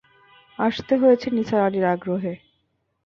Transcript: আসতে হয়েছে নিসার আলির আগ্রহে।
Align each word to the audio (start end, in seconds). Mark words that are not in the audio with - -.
আসতে 0.59 0.93
হয়েছে 0.97 1.27
নিসার 1.31 1.61
আলির 1.65 1.85
আগ্রহে। 1.85 2.33